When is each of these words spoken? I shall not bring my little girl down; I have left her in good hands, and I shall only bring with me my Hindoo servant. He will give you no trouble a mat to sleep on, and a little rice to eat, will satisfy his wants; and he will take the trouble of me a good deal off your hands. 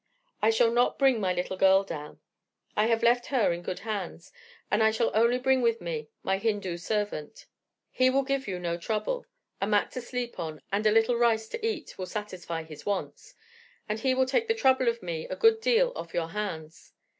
I 0.41 0.49
shall 0.49 0.71
not 0.71 0.97
bring 0.97 1.19
my 1.19 1.31
little 1.31 1.57
girl 1.57 1.83
down; 1.83 2.19
I 2.75 2.87
have 2.87 3.03
left 3.03 3.27
her 3.27 3.53
in 3.53 3.61
good 3.61 3.81
hands, 3.81 4.31
and 4.71 4.81
I 4.81 4.89
shall 4.89 5.11
only 5.13 5.37
bring 5.37 5.61
with 5.61 5.79
me 5.79 6.09
my 6.23 6.39
Hindoo 6.39 6.77
servant. 6.77 7.45
He 7.91 8.09
will 8.09 8.23
give 8.23 8.47
you 8.47 8.57
no 8.57 8.77
trouble 8.77 9.27
a 9.61 9.67
mat 9.67 9.91
to 9.91 10.01
sleep 10.01 10.39
on, 10.39 10.59
and 10.71 10.87
a 10.87 10.91
little 10.91 11.17
rice 11.17 11.47
to 11.49 11.63
eat, 11.63 11.99
will 11.99 12.07
satisfy 12.07 12.63
his 12.63 12.83
wants; 12.83 13.35
and 13.87 13.99
he 13.99 14.15
will 14.15 14.25
take 14.25 14.47
the 14.47 14.55
trouble 14.55 14.87
of 14.87 15.03
me 15.03 15.27
a 15.27 15.35
good 15.35 15.61
deal 15.61 15.93
off 15.95 16.15
your 16.15 16.29
hands. 16.29 16.93